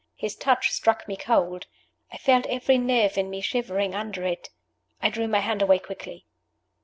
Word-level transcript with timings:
His 0.15 0.35
touch 0.35 0.71
struck 0.71 1.07
me 1.07 1.15
cold. 1.15 1.67
I 2.11 2.17
felt 2.17 2.47
every 2.47 2.79
nerve 2.79 3.19
in 3.19 3.29
me 3.29 3.39
shivering 3.39 3.93
under 3.93 4.25
it; 4.25 4.49
I 4.99 5.11
drew 5.11 5.27
my 5.27 5.41
hand 5.41 5.61
away 5.61 5.77
quickly. 5.77 6.25